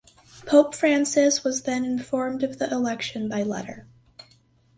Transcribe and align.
Pope 0.47 0.73
Francis 0.73 1.43
was 1.43 1.61
then 1.61 1.85
informed 1.85 2.41
of 2.41 2.57
the 2.57 2.67
election 2.71 3.29
by 3.29 3.43
letter. 3.43 3.85